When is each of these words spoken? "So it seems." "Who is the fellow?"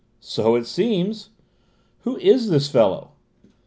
"So 0.23 0.55
it 0.55 0.65
seems." 0.65 1.29
"Who 2.05 2.17
is 2.17 2.49
the 2.49 2.59
fellow?" 2.59 3.11